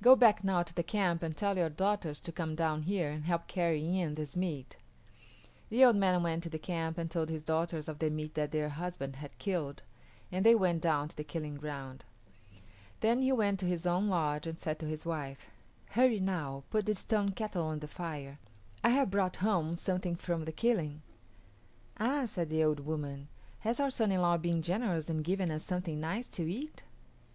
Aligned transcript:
Go 0.00 0.16
back 0.16 0.42
now 0.42 0.62
to 0.62 0.72
the 0.74 0.82
camp 0.82 1.22
and 1.22 1.36
tell 1.36 1.58
your 1.58 1.68
daughters 1.68 2.18
to 2.20 2.32
come 2.32 2.54
down 2.54 2.84
here 2.84 3.10
and 3.10 3.26
help 3.26 3.46
carry 3.46 3.98
in 3.98 4.14
this 4.14 4.34
meat." 4.34 4.78
The 5.68 5.84
old 5.84 5.96
man 5.96 6.22
went 6.22 6.42
to 6.44 6.48
the 6.48 6.58
camp 6.58 6.96
and 6.96 7.10
told 7.10 7.28
his 7.28 7.42
daughters 7.42 7.86
of 7.86 7.98
the 7.98 8.08
meat 8.08 8.32
that 8.36 8.52
their 8.52 8.70
husband 8.70 9.16
had 9.16 9.36
killed, 9.38 9.82
and 10.32 10.46
they 10.46 10.54
went 10.54 10.80
down 10.80 11.08
to 11.08 11.16
the 11.18 11.24
killing 11.24 11.56
ground. 11.56 12.06
Then 13.00 13.20
he 13.20 13.32
went 13.32 13.60
to 13.60 13.66
his 13.66 13.84
own 13.84 14.08
lodge 14.08 14.46
and 14.46 14.58
said 14.58 14.78
to 14.78 14.86
his 14.86 15.04
wife, 15.04 15.50
"Hurry, 15.88 16.20
now, 16.20 16.64
put 16.70 16.86
the 16.86 16.94
stone 16.94 17.32
kettle 17.32 17.64
on 17.64 17.80
the 17.80 17.86
fire. 17.86 18.38
I 18.82 18.88
have 18.88 19.10
brought 19.10 19.36
home 19.44 19.76
something 19.76 20.16
from 20.16 20.46
the 20.46 20.52
killing." 20.52 21.02
"Ah," 22.00 22.24
said 22.24 22.48
the 22.48 22.64
old 22.64 22.80
woman, 22.80 23.28
"has 23.58 23.78
our 23.78 23.90
son 23.90 24.10
in 24.10 24.22
law 24.22 24.38
been 24.38 24.62
generous 24.62 25.10
and 25.10 25.22
given 25.22 25.50
us 25.50 25.64
something 25.64 26.00
nice 26.00 26.28
to 26.28 26.50
eat?" 26.50 26.84